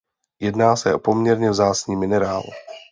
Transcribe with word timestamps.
Jedná 0.39 0.75
se 0.75 0.95
o 0.95 0.99
poměrně 0.99 1.49
vzácný 1.49 1.95
minerál. 1.95 2.43